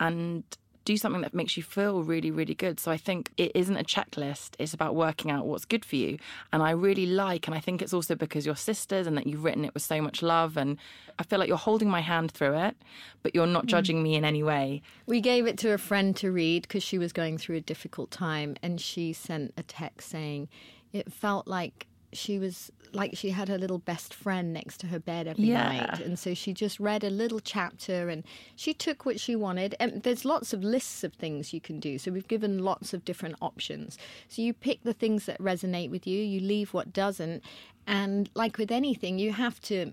and 0.00 0.44
do 0.84 0.96
something 0.96 1.22
that 1.22 1.34
makes 1.34 1.56
you 1.56 1.62
feel 1.62 2.02
really, 2.02 2.30
really 2.30 2.54
good. 2.54 2.78
So 2.78 2.90
I 2.90 2.96
think 2.96 3.30
it 3.36 3.52
isn't 3.54 3.76
a 3.76 3.84
checklist. 3.84 4.50
It's 4.58 4.74
about 4.74 4.94
working 4.94 5.30
out 5.30 5.46
what's 5.46 5.64
good 5.64 5.84
for 5.84 5.96
you. 5.96 6.18
And 6.52 6.62
I 6.62 6.70
really 6.70 7.06
like, 7.06 7.46
and 7.46 7.54
I 7.54 7.60
think 7.60 7.80
it's 7.80 7.94
also 7.94 8.14
because 8.14 8.44
you're 8.44 8.56
sisters 8.56 9.06
and 9.06 9.16
that 9.16 9.26
you've 9.26 9.44
written 9.44 9.64
it 9.64 9.74
with 9.74 9.82
so 9.82 10.00
much 10.02 10.22
love. 10.22 10.56
And 10.56 10.78
I 11.18 11.22
feel 11.22 11.38
like 11.38 11.48
you're 11.48 11.56
holding 11.56 11.88
my 11.88 12.00
hand 12.00 12.32
through 12.32 12.58
it, 12.58 12.76
but 13.22 13.34
you're 13.34 13.46
not 13.46 13.64
mm. 13.64 13.68
judging 13.68 14.02
me 14.02 14.14
in 14.14 14.24
any 14.24 14.42
way. 14.42 14.82
We 15.06 15.20
gave 15.20 15.46
it 15.46 15.58
to 15.58 15.72
a 15.72 15.78
friend 15.78 16.14
to 16.16 16.30
read 16.30 16.62
because 16.62 16.82
she 16.82 16.98
was 16.98 17.12
going 17.12 17.38
through 17.38 17.56
a 17.56 17.60
difficult 17.60 18.10
time, 18.10 18.56
and 18.62 18.80
she 18.80 19.12
sent 19.12 19.54
a 19.56 19.62
text 19.62 20.10
saying 20.10 20.48
it 20.92 21.12
felt 21.12 21.46
like 21.46 21.86
she 22.16 22.38
was 22.38 22.70
like 22.92 23.16
she 23.16 23.30
had 23.30 23.48
her 23.48 23.58
little 23.58 23.78
best 23.78 24.14
friend 24.14 24.52
next 24.52 24.78
to 24.78 24.86
her 24.86 25.00
bed 25.00 25.26
every 25.26 25.48
Yeah. 25.48 25.68
night, 25.68 25.98
and 26.00 26.18
so 26.18 26.32
she 26.34 26.52
just 26.52 26.78
read 26.78 27.02
a 27.02 27.10
little 27.10 27.40
chapter, 27.40 28.08
and 28.08 28.24
she 28.54 28.72
took 28.72 29.04
what 29.04 29.18
she 29.18 29.34
wanted. 29.34 29.74
And 29.80 30.02
there's 30.02 30.24
lots 30.24 30.52
of 30.52 30.62
lists 30.62 31.02
of 31.04 31.12
things 31.14 31.52
you 31.52 31.60
can 31.60 31.80
do, 31.80 31.98
so 31.98 32.12
we've 32.12 32.28
given 32.28 32.58
lots 32.58 32.94
of 32.94 33.04
different 33.04 33.36
options. 33.42 33.98
So 34.28 34.42
you 34.42 34.52
pick 34.52 34.82
the 34.82 34.92
things 34.92 35.26
that 35.26 35.38
resonate 35.38 35.90
with 35.90 36.06
you, 36.06 36.22
you 36.22 36.40
leave 36.40 36.72
what 36.72 36.92
doesn't, 36.92 37.42
and 37.86 38.30
like 38.34 38.58
with 38.58 38.70
anything, 38.70 39.18
you 39.18 39.32
have 39.32 39.60
to 39.62 39.92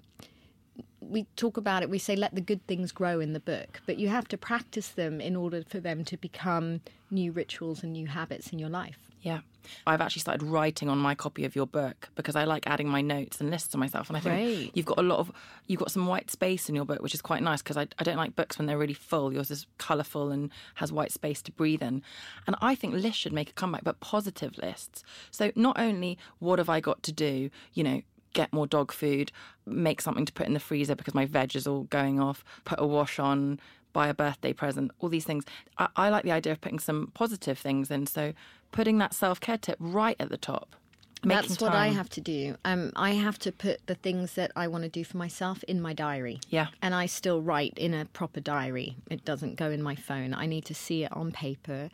we 1.02 1.26
talk 1.36 1.58
about 1.58 1.84
it, 1.84 1.90
we 1.90 1.98
say 1.98 2.16
let 2.16 2.36
the 2.36 2.42
good 2.42 2.66
things 2.68 2.92
grow 2.92 3.20
in 3.20 3.34
the 3.34 3.40
book, 3.40 3.82
but 3.86 3.98
you 3.98 4.08
have 4.08 4.28
to 4.30 4.38
practice 4.38 4.90
them 4.90 5.20
in 5.20 5.36
order 5.36 5.64
for 5.68 5.80
them 5.80 6.06
to 6.06 6.16
become 6.16 6.82
new 7.10 7.32
rituals 7.32 7.84
and 7.84 7.92
new 7.94 8.08
habits 8.08 8.54
in 8.54 8.60
your 8.60 8.70
life. 8.70 9.11
Yeah. 9.22 9.40
I've 9.86 10.02
actually 10.02 10.22
started 10.22 10.44
writing 10.44 10.90
on 10.90 10.98
my 10.98 11.16
copy 11.16 11.46
of 11.46 11.56
your 11.56 11.68
book 11.68 12.10
because 12.16 12.36
I 12.36 12.46
like 12.46 12.68
adding 12.68 12.90
my 12.90 13.02
notes 13.02 13.40
and 13.40 13.50
lists 13.50 13.70
to 13.70 13.78
myself. 13.78 14.10
And 14.10 14.18
I 14.18 14.20
think 14.20 14.36
Great. 14.36 14.72
you've 14.74 14.86
got 14.86 14.98
a 14.98 15.04
lot 15.04 15.20
of, 15.20 15.32
you've 15.68 15.80
got 15.80 15.92
some 15.92 16.08
white 16.08 16.32
space 16.32 16.68
in 16.68 16.76
your 16.76 16.86
book, 16.86 17.02
which 17.02 17.14
is 17.14 17.22
quite 17.22 17.44
nice 17.44 17.62
because 17.62 17.78
I, 17.78 17.88
I 18.00 18.04
don't 18.04 18.18
like 18.18 18.36
books 18.36 18.58
when 18.58 18.66
they're 18.66 18.78
really 18.78 18.94
full. 18.94 19.34
Yours 19.34 19.52
is 19.52 19.68
colourful 19.78 20.32
and 20.32 20.52
has 20.76 20.92
white 20.92 21.12
space 21.12 21.42
to 21.44 21.52
breathe 21.52 21.84
in. 21.84 22.02
And 22.48 22.56
I 22.62 22.76
think 22.76 22.94
lists 22.94 23.20
should 23.20 23.34
make 23.34 23.52
a 23.52 23.54
comeback, 23.54 23.84
but 23.84 24.00
positive 24.00 24.58
lists. 24.58 25.04
So 25.30 25.52
not 25.56 25.80
only 25.80 26.18
what 26.40 26.60
have 26.60 26.70
I 26.70 26.80
got 26.80 27.04
to 27.04 27.12
do, 27.12 27.50
you 27.74 27.84
know, 27.84 28.02
get 28.34 28.52
more 28.54 28.66
dog 28.66 28.92
food, 28.92 29.32
make 29.66 30.02
something 30.02 30.26
to 30.26 30.34
put 30.34 30.48
in 30.48 30.54
the 30.54 30.60
freezer 30.60 30.96
because 30.96 31.14
my 31.14 31.26
veg 31.26 31.56
is 31.56 31.68
all 31.68 31.84
going 31.84 32.20
off, 32.20 32.44
put 32.66 32.80
a 32.80 32.86
wash 32.88 33.20
on, 33.20 33.60
buy 33.94 34.08
a 34.08 34.14
birthday 34.14 34.54
present, 34.54 34.92
all 35.00 35.10
these 35.10 35.26
things. 35.26 35.44
I, 35.78 35.88
I 35.96 36.10
like 36.10 36.24
the 36.24 36.32
idea 36.32 36.54
of 36.54 36.62
putting 36.62 36.80
some 36.80 37.12
positive 37.14 37.58
things 37.58 37.92
in. 37.92 38.08
So 38.08 38.34
putting 38.72 38.98
that 39.00 39.14
self 39.14 39.40
care 39.40 39.58
tip 39.58 39.78
right 39.80 40.16
at 40.20 40.30
the 40.30 40.38
top. 40.38 40.76
That's 41.24 41.62
what 41.62 41.74
I 41.74 41.88
have 41.88 42.10
to 42.10 42.22
do. 42.22 42.56
Um, 42.66 42.92
I 42.96 43.12
have 43.12 43.38
to 43.40 43.52
put 43.52 43.86
the 43.86 43.96
things 43.96 44.34
that 44.34 44.52
I 44.56 44.68
want 44.68 44.84
to 44.84 44.90
do 44.90 45.04
for 45.04 45.18
myself 45.18 45.64
in 45.64 45.80
my 45.80 45.94
diary. 45.94 46.40
Yeah. 46.50 46.68
And 46.82 46.96
I 46.96 47.06
still 47.06 47.42
write 47.42 47.74
in 47.78 47.94
a 47.94 48.06
proper 48.06 48.40
diary. 48.40 48.96
It 49.10 49.24
doesn't 49.24 49.56
go 49.56 49.70
in 49.70 49.84
my 49.84 49.96
phone. 49.96 50.34
I 50.34 50.48
need 50.48 50.66
to 50.66 50.74
see 50.74 51.04
it 51.04 51.16
on 51.16 51.32
paper. 51.32 51.90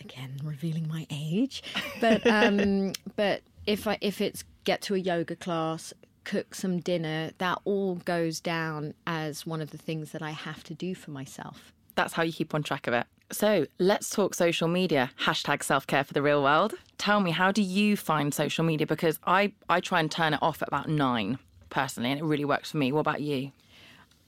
Again, 0.00 0.40
revealing 0.42 0.88
my 0.88 1.06
age. 1.10 1.62
But 2.00 2.26
um, 2.30 2.92
but 3.14 3.42
if 3.66 3.86
I 3.86 3.98
if 4.00 4.20
it's 4.20 4.44
get 4.64 4.82
to 4.82 4.94
a 4.94 4.98
yoga 4.98 5.36
class, 5.36 5.94
cook 6.24 6.54
some 6.54 6.80
dinner, 6.80 7.30
that 7.38 7.60
all 7.64 7.96
goes 7.96 8.40
down 8.40 8.94
as 9.06 9.46
one 9.46 9.60
of 9.60 9.70
the 9.70 9.78
things 9.78 10.10
that 10.10 10.22
I 10.22 10.30
have 10.32 10.64
to 10.64 10.74
do 10.74 10.94
for 10.94 11.12
myself. 11.12 11.72
That's 11.96 12.12
how 12.12 12.22
you 12.22 12.32
keep 12.32 12.54
on 12.54 12.62
track 12.62 12.86
of 12.86 12.94
it. 12.94 13.06
So 13.32 13.66
let's 13.80 14.08
talk 14.10 14.34
social 14.34 14.68
media. 14.68 15.10
Hashtag 15.22 15.64
self 15.64 15.86
care 15.86 16.04
for 16.04 16.12
the 16.12 16.22
real 16.22 16.42
world. 16.42 16.74
Tell 16.96 17.20
me, 17.20 17.32
how 17.32 17.50
do 17.50 17.62
you 17.62 17.96
find 17.96 18.32
social 18.32 18.64
media? 18.64 18.86
Because 18.86 19.18
I, 19.26 19.52
I 19.68 19.80
try 19.80 19.98
and 19.98 20.10
turn 20.10 20.34
it 20.34 20.42
off 20.42 20.62
at 20.62 20.68
about 20.68 20.88
nine 20.88 21.38
personally, 21.68 22.12
and 22.12 22.20
it 22.20 22.24
really 22.24 22.44
works 22.44 22.70
for 22.70 22.76
me. 22.76 22.92
What 22.92 23.00
about 23.00 23.22
you? 23.22 23.50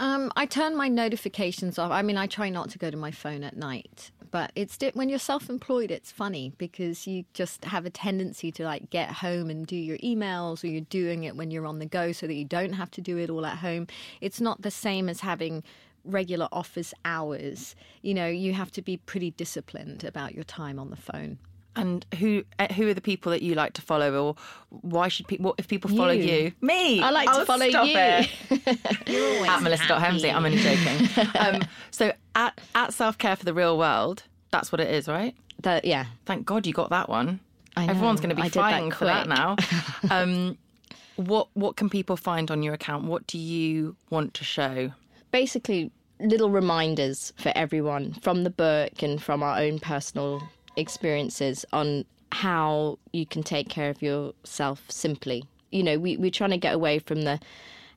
Um, 0.01 0.33
I 0.37 0.47
turn 0.47 0.77
my 0.77 0.89
notifications 0.89 1.79
off. 1.79 1.91
I 1.91 2.03
mean, 2.03 2.17
I 2.17 2.27
try 2.27 2.51
not 2.51 2.71
to 2.71 2.79
go 2.79 2.91
to 2.91 2.97
my 2.97 3.11
phone 3.11 3.43
at 3.43 3.57
night, 3.57 4.11
but 4.31 4.53
it's 4.55 4.79
when 4.95 5.09
you're 5.09 5.19
self-employed, 5.19 5.91
it's 5.91 6.13
funny 6.13 6.53
because 6.57 7.07
you 7.07 7.25
just 7.35 7.65
have 7.65 7.85
a 7.85 7.91
tendency 7.91 8.53
to 8.53 8.65
like 8.65 8.91
get 8.91 9.11
home 9.11 9.51
and 9.51 9.67
do 9.67 9.77
your 9.77 9.99
emails, 9.99 10.63
or 10.63 10.69
you're 10.69 10.83
doing 10.83 11.25
it 11.25 11.37
when 11.37 11.51
you're 11.51 11.67
on 11.67 11.79
the 11.79 11.87
go, 11.87 12.13
so 12.13 12.27
that 12.27 12.35
you 12.35 12.45
don't 12.45 12.75
have 12.75 12.91
to 12.93 13.01
do 13.01 13.19
it 13.19 13.31
all 13.31 13.45
at 13.45 13.59
home. 13.59 13.87
It's 14.21 14.41
not 14.41 14.63
the 14.63 14.71
same 14.71 15.09
as 15.09 15.21
having 15.21 15.65
regular 16.05 16.49
office 16.52 16.93
hours. 17.05 17.75
You 18.02 18.14
know, 18.14 18.26
you 18.26 18.52
have 18.55 18.71
to 18.73 18.83
be 18.83 18.97
pretty 18.99 19.31
disciplined 19.33 20.05
about 20.05 20.35
your 20.35 20.45
time 20.45 20.78
on 20.78 20.90
the 20.90 20.97
phone. 20.97 21.38
And 21.76 22.05
who 22.19 22.43
uh, 22.59 22.73
who 22.75 22.88
are 22.88 22.95
the 22.95 23.00
people 23.00 23.31
that 23.31 23.40
you 23.43 23.55
like 23.55 23.73
to 23.75 23.83
follow, 23.83 24.21
or 24.21 24.35
why 24.71 25.07
should 25.09 25.28
people? 25.28 25.47
What 25.47 25.55
if 25.59 25.69
people 25.69 25.88
follow 25.90 26.11
You. 26.11 26.25
you? 26.35 26.52
Me. 26.61 27.00
I 27.00 27.11
like 27.11 27.31
to 27.31 27.40
Oh, 27.43 27.45
follow 27.45 27.69
stop 27.69 27.87
you. 27.87 27.95
It. 27.97 29.47
at 29.49 29.62
Melissa.Hemsley. 29.62 30.35
I'm 30.35 30.45
only 30.45 30.59
joking. 30.59 31.31
um, 31.38 31.62
so 31.93 32.12
at 32.35 32.61
at 32.75 32.93
self 32.95 33.17
care 33.19 33.37
for 33.37 33.45
the 33.45 33.55
real 33.55 33.78
world. 33.78 34.25
That's 34.50 34.73
what 34.73 34.81
it 34.81 34.90
is, 34.93 35.07
right? 35.09 35.37
That, 35.62 35.85
yeah. 35.85 36.07
Thank 36.25 36.47
God 36.47 36.67
you 36.67 36.73
got 36.73 36.90
that 36.90 37.09
one. 37.09 37.38
I 37.76 37.87
know. 37.87 37.93
Everyone's 37.93 38.21
going 38.21 38.35
to 38.35 38.40
I 38.40 38.45
be 38.47 38.49
did 38.50 38.55
that 38.55 38.71
fighting 38.73 38.90
for 38.90 39.05
that 39.05 39.28
now. 39.28 39.57
Um, 40.11 40.57
What 41.17 41.49
what 41.55 41.76
can 41.76 41.90
people 41.90 42.17
find 42.17 42.50
on 42.50 42.62
your 42.62 42.75
account? 42.75 43.05
What 43.05 43.26
do 43.26 43.38
you 43.38 43.95
want 44.11 44.35
to 44.35 44.45
show? 44.45 44.93
Basically, 45.30 45.90
little 46.20 46.50
reminders 46.50 47.32
for 47.37 47.52
everyone 47.54 48.12
from 48.14 48.44
the 48.44 48.50
book 48.50 49.02
and 49.02 49.23
from 49.23 49.42
our 49.42 49.58
own 49.58 49.78
personal 49.78 50.42
experiences 50.76 51.64
on 51.73 52.04
how 52.32 52.99
you 53.12 53.26
can 53.26 53.42
take 53.42 53.68
care 53.68 53.90
of 53.90 54.02
yourself 54.02 54.82
simply. 54.88 55.44
You 55.70 55.82
know, 55.82 55.99
we, 55.99 56.16
we're 56.16 56.30
trying 56.30 56.50
to 56.50 56.58
get 56.58 56.75
away 56.75 56.99
from 56.99 57.23
the 57.23 57.40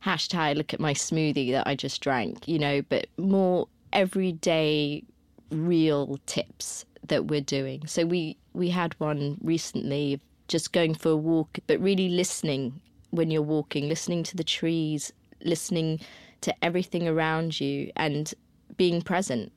hashtag 0.03 0.55
look 0.55 0.73
at 0.73 0.79
my 0.79 0.93
smoothie 0.93 1.51
that 1.51 1.67
I 1.67 1.75
just 1.75 2.01
drank, 2.01 2.47
you 2.47 2.59
know, 2.59 2.81
but 2.83 3.07
more 3.17 3.67
everyday 3.93 5.03
real 5.51 6.19
tips 6.25 6.85
that 7.07 7.25
we're 7.25 7.41
doing. 7.41 7.85
So 7.87 8.05
we 8.05 8.37
we 8.53 8.69
had 8.69 8.93
one 8.99 9.37
recently 9.41 10.19
just 10.47 10.73
going 10.73 10.95
for 10.95 11.09
a 11.11 11.15
walk 11.15 11.59
but 11.67 11.79
really 11.79 12.09
listening 12.09 12.81
when 13.11 13.31
you're 13.31 13.41
walking, 13.41 13.87
listening 13.87 14.23
to 14.23 14.37
the 14.37 14.43
trees, 14.43 15.11
listening 15.43 15.99
to 16.41 16.53
everything 16.63 17.07
around 17.07 17.59
you 17.59 17.91
and 17.95 18.33
being 18.77 19.01
present. 19.01 19.51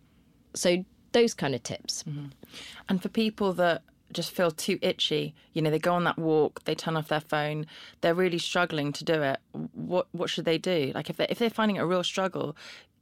So 0.55 0.85
those 1.13 1.35
kind 1.35 1.55
of 1.55 1.63
tips. 1.63 2.05
Mm-hmm. 2.05 2.27
And 2.89 3.03
for 3.03 3.09
people 3.09 3.53
that 3.55 3.83
just 4.13 4.31
feel 4.31 4.51
too 4.51 4.79
itchy, 4.83 5.35
you 5.53 5.63
know, 5.63 5.71
they 5.71 5.79
go 5.79 5.95
on 5.95 6.05
that 6.05 6.19
walk, 6.19 6.63
they 6.65 6.75
turn 6.75 6.97
off 6.97 7.09
their 7.09 7.21
phone, 7.21 7.67
they're 8.01 8.15
really 8.15 8.39
struggling 8.39 8.93
to 8.93 9.05
do 9.05 9.23
it. 9.23 9.39
What 9.73 10.07
what 10.13 10.31
should 10.31 10.45
they 10.45 10.59
do? 10.59 10.93
Like 10.95 11.11
if 11.11 11.17
they 11.17 11.27
if 11.29 11.39
they're 11.39 11.51
finding 11.51 11.77
it 11.77 11.81
a 11.81 11.87
real 11.87 12.05
struggle, 12.05 12.57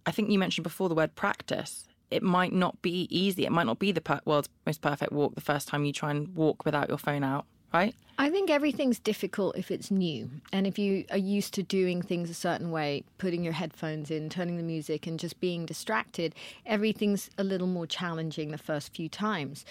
I 0.07 0.13
think 0.13 0.31
you 0.31 0.39
mentioned 0.39 0.65
before 0.65 0.89
the 0.89 0.95
word 0.95 1.15
practice. 1.15 1.87
It 2.11 2.23
might 2.23 2.53
not 2.53 2.83
be 2.83 3.09
easy. 3.11 3.47
It 3.47 3.53
might 3.53 3.65
not 3.65 3.79
be 3.79 3.91
the 3.91 4.03
per- 4.03 4.21
world's 4.27 4.51
most 4.67 4.83
perfect 4.83 5.13
walk 5.13 5.35
the 5.35 5.41
first 5.41 5.67
time 5.67 5.87
you 5.87 5.95
try 5.95 6.11
and 6.11 6.35
walk 6.35 6.67
without 6.67 6.89
your 6.89 6.99
phone 6.99 7.25
out 7.25 7.47
right? 7.73 7.95
I 8.19 8.31
think 8.31 8.51
everything's 8.51 8.99
difficult 8.99 9.57
if 9.57 9.71
it's 9.71 9.91
new. 9.91 10.31
And 10.53 10.67
if 10.67 10.79
you 10.79 11.05
are 11.11 11.19
used 11.19 11.55
to 11.55 11.63
doing 11.63 12.03
things 12.03 12.31
a 12.31 12.35
certain 12.35 12.71
way, 12.71 13.05
putting 13.19 13.43
your 13.43 13.55
headphones 13.55 14.11
in, 14.11 14.29
turning 14.29 14.59
the 14.59 14.63
music, 14.63 15.07
and 15.07 15.19
just 15.19 15.41
being 15.41 15.67
distracted, 15.67 16.35
everything's 16.67 17.31
a 17.39 17.45
little 17.45 17.67
more 17.67 17.87
challenging 17.87 18.51
the 18.51 18.59
first 18.59 18.95
few 18.95 19.09
times. 19.09 19.65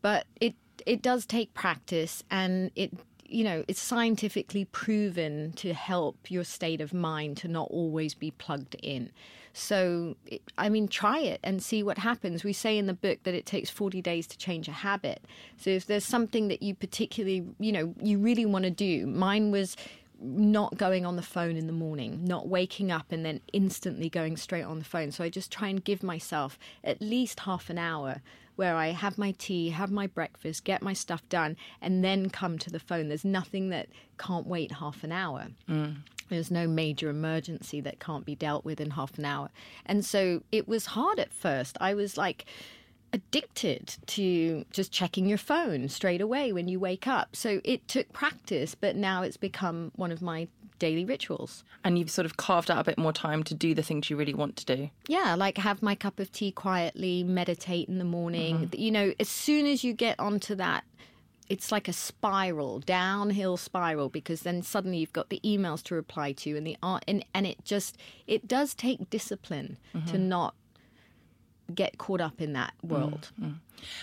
But 0.00 0.26
it 0.40 0.54
it 0.84 1.00
does 1.00 1.26
take 1.26 1.54
practice 1.54 2.24
and 2.30 2.70
it 2.74 2.92
you 3.24 3.44
know, 3.44 3.64
it's 3.66 3.80
scientifically 3.80 4.66
proven 4.66 5.52
to 5.52 5.72
help 5.72 6.30
your 6.30 6.44
state 6.44 6.80
of 6.80 6.92
mind 6.92 7.38
to 7.38 7.48
not 7.48 7.68
always 7.70 8.14
be 8.14 8.30
plugged 8.32 8.76
in. 8.82 9.10
So, 9.52 10.16
I 10.56 10.68
mean, 10.68 10.88
try 10.88 11.18
it 11.18 11.40
and 11.42 11.62
see 11.62 11.82
what 11.82 11.98
happens. 11.98 12.44
We 12.44 12.52
say 12.52 12.78
in 12.78 12.86
the 12.86 12.94
book 12.94 13.22
that 13.24 13.34
it 13.34 13.46
takes 13.46 13.68
40 13.70 14.00
days 14.00 14.26
to 14.28 14.38
change 14.38 14.68
a 14.68 14.72
habit. 14.72 15.24
So, 15.56 15.70
if 15.70 15.86
there's 15.86 16.04
something 16.04 16.48
that 16.48 16.62
you 16.62 16.74
particularly, 16.74 17.44
you 17.58 17.72
know, 17.72 17.94
you 18.02 18.18
really 18.18 18.46
want 18.46 18.64
to 18.64 18.70
do, 18.70 19.06
mine 19.06 19.50
was 19.50 19.76
not 20.22 20.76
going 20.76 21.04
on 21.04 21.16
the 21.16 21.22
phone 21.22 21.56
in 21.56 21.66
the 21.66 21.72
morning, 21.72 22.24
not 22.24 22.48
waking 22.48 22.90
up 22.90 23.10
and 23.10 23.24
then 23.24 23.40
instantly 23.52 24.08
going 24.08 24.36
straight 24.36 24.62
on 24.62 24.78
the 24.78 24.84
phone. 24.84 25.10
So 25.10 25.24
I 25.24 25.28
just 25.28 25.50
try 25.50 25.68
and 25.68 25.82
give 25.82 26.02
myself 26.02 26.58
at 26.84 27.02
least 27.02 27.40
half 27.40 27.68
an 27.68 27.78
hour 27.78 28.22
where 28.56 28.76
I 28.76 28.88
have 28.88 29.18
my 29.18 29.32
tea, 29.32 29.70
have 29.70 29.90
my 29.90 30.06
breakfast, 30.06 30.64
get 30.64 30.82
my 30.82 30.92
stuff 30.92 31.26
done, 31.28 31.56
and 31.80 32.04
then 32.04 32.30
come 32.30 32.58
to 32.58 32.70
the 32.70 32.78
phone. 32.78 33.08
There's 33.08 33.24
nothing 33.24 33.70
that 33.70 33.88
can't 34.18 34.46
wait 34.46 34.72
half 34.72 35.02
an 35.02 35.12
hour. 35.12 35.48
Mm. 35.68 35.96
There's 36.32 36.50
no 36.50 36.66
major 36.66 37.08
emergency 37.08 37.80
that 37.82 38.00
can't 38.00 38.24
be 38.24 38.34
dealt 38.34 38.64
with 38.64 38.80
in 38.80 38.90
half 38.90 39.18
an 39.18 39.24
hour. 39.24 39.50
And 39.86 40.04
so 40.04 40.42
it 40.50 40.66
was 40.66 40.86
hard 40.86 41.18
at 41.18 41.32
first. 41.32 41.76
I 41.80 41.94
was 41.94 42.16
like, 42.16 42.46
addicted 43.12 43.96
to 44.06 44.64
just 44.70 44.90
checking 44.90 45.26
your 45.26 45.38
phone 45.38 45.88
straight 45.88 46.20
away 46.20 46.52
when 46.52 46.68
you 46.68 46.80
wake 46.80 47.06
up. 47.06 47.36
So 47.36 47.60
it 47.64 47.86
took 47.86 48.12
practice, 48.12 48.74
but 48.74 48.96
now 48.96 49.22
it's 49.22 49.36
become 49.36 49.92
one 49.96 50.10
of 50.10 50.22
my 50.22 50.48
daily 50.78 51.04
rituals. 51.04 51.62
And 51.84 51.98
you've 51.98 52.10
sort 52.10 52.26
of 52.26 52.36
carved 52.36 52.70
out 52.70 52.78
a 52.78 52.84
bit 52.84 52.98
more 52.98 53.12
time 53.12 53.42
to 53.44 53.54
do 53.54 53.74
the 53.74 53.82
things 53.82 54.08
you 54.08 54.16
really 54.16 54.34
want 54.34 54.56
to 54.56 54.64
do. 54.64 54.90
Yeah, 55.08 55.34
like 55.34 55.58
have 55.58 55.82
my 55.82 55.94
cup 55.94 56.18
of 56.18 56.32
tea 56.32 56.50
quietly, 56.50 57.22
meditate 57.22 57.88
in 57.88 57.98
the 57.98 58.04
morning. 58.04 58.68
Mm-hmm. 58.68 58.80
You 58.80 58.90
know, 58.90 59.12
as 59.20 59.28
soon 59.28 59.66
as 59.66 59.84
you 59.84 59.92
get 59.92 60.18
onto 60.18 60.54
that 60.56 60.84
it's 61.48 61.72
like 61.72 61.88
a 61.88 61.92
spiral, 61.92 62.80
downhill 62.80 63.56
spiral, 63.56 64.08
because 64.08 64.42
then 64.42 64.62
suddenly 64.62 64.98
you've 64.98 65.12
got 65.12 65.28
the 65.28 65.40
emails 65.44 65.82
to 65.84 65.94
reply 65.94 66.32
to 66.32 66.56
and 66.56 66.66
the 66.66 66.76
art, 66.82 67.04
and, 67.06 67.24
and 67.34 67.46
it 67.46 67.64
just 67.64 67.96
it 68.26 68.48
does 68.48 68.74
take 68.74 69.10
discipline 69.10 69.76
mm-hmm. 69.94 70.06
to 70.06 70.18
not 70.18 70.54
get 71.74 71.98
caught 71.98 72.20
up 72.20 72.40
in 72.40 72.52
that 72.52 72.74
world. 72.82 73.30
Mm-hmm. 73.40 73.54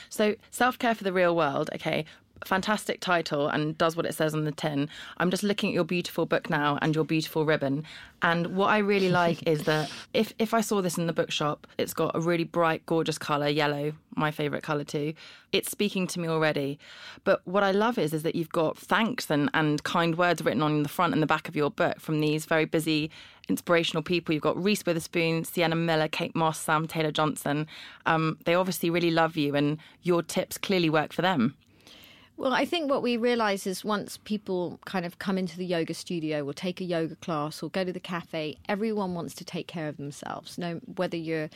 So 0.09 0.35
self 0.51 0.77
care 0.77 0.95
for 0.95 1.03
the 1.03 1.13
real 1.13 1.35
world, 1.35 1.69
okay 1.75 2.05
fantastic 2.45 2.99
title 2.99 3.47
and 3.47 3.77
does 3.77 3.95
what 3.95 4.05
it 4.05 4.13
says 4.13 4.33
on 4.33 4.45
the 4.45 4.51
tin. 4.51 4.89
I'm 5.17 5.31
just 5.31 5.43
looking 5.43 5.69
at 5.69 5.73
your 5.73 5.83
beautiful 5.83 6.25
book 6.25 6.49
now 6.49 6.77
and 6.81 6.95
your 6.95 7.03
beautiful 7.03 7.45
ribbon. 7.45 7.85
And 8.21 8.55
what 8.55 8.69
I 8.69 8.79
really 8.79 9.09
like 9.23 9.47
is 9.47 9.63
that 9.63 9.91
if, 10.13 10.33
if 10.39 10.53
I 10.53 10.61
saw 10.61 10.81
this 10.81 10.97
in 10.97 11.07
the 11.07 11.13
bookshop, 11.13 11.67
it's 11.77 11.93
got 11.93 12.15
a 12.15 12.19
really 12.19 12.43
bright, 12.43 12.85
gorgeous 12.85 13.17
colour, 13.17 13.47
yellow, 13.47 13.93
my 14.15 14.31
favourite 14.31 14.63
colour 14.63 14.83
too. 14.83 15.13
It's 15.51 15.71
speaking 15.71 16.07
to 16.07 16.19
me 16.19 16.27
already. 16.27 16.79
But 17.23 17.41
what 17.45 17.63
I 17.63 17.71
love 17.71 17.97
is 17.97 18.13
is 18.13 18.23
that 18.23 18.35
you've 18.35 18.49
got 18.49 18.77
thanks 18.77 19.29
and, 19.29 19.49
and 19.53 19.83
kind 19.83 20.17
words 20.17 20.43
written 20.43 20.61
on 20.61 20.83
the 20.83 20.89
front 20.89 21.13
and 21.13 21.21
the 21.21 21.27
back 21.27 21.47
of 21.47 21.55
your 21.55 21.71
book 21.71 21.99
from 21.99 22.19
these 22.19 22.45
very 22.45 22.65
busy, 22.65 23.09
inspirational 23.47 24.03
people. 24.03 24.33
You've 24.33 24.43
got 24.43 24.61
Reese 24.61 24.85
Witherspoon, 24.85 25.43
Sienna 25.43 25.75
Miller, 25.75 26.07
Kate 26.07 26.35
Moss, 26.35 26.59
Sam 26.59 26.87
Taylor 26.87 27.11
Johnson. 27.11 27.67
Um, 28.05 28.37
they 28.45 28.55
obviously 28.55 28.89
really 28.89 29.11
love 29.11 29.37
you 29.37 29.55
and 29.55 29.77
your 30.03 30.21
tips 30.21 30.57
clearly 30.57 30.89
work 30.89 31.13
for 31.13 31.21
them. 31.21 31.55
Well, 32.39 32.53
I 32.53 32.63
think 32.63 32.89
what 32.89 33.03
we 33.03 33.17
realize 33.17 33.67
is 33.67 33.83
once 33.83 34.15
people 34.15 34.79
kind 34.85 35.05
of 35.05 35.19
come 35.19 35.37
into 35.37 35.57
the 35.57 35.65
yoga 35.65 35.93
studio 35.93 36.45
or 36.45 36.53
take 36.53 36.79
a 36.79 36.85
yoga 36.85 37.17
class 37.17 37.61
or 37.61 37.69
go 37.69 37.83
to 37.83 37.91
the 37.91 37.99
cafe, 37.99 38.55
everyone 38.69 39.13
wants 39.13 39.33
to 39.35 39.43
take 39.43 39.67
care 39.67 39.89
of 39.89 39.97
themselves. 39.97 40.57
No, 40.57 40.79
whether 40.95 41.17
you're 41.17 41.49